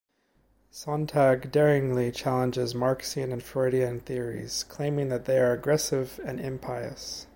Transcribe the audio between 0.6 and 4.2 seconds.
Sontag daringly challenges Marxian and Freudian